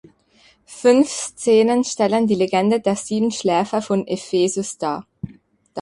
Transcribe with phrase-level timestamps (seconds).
[0.79, 5.05] Fünf Szenen stellen die Legende der Sieben Schläfer von Ephesus dar.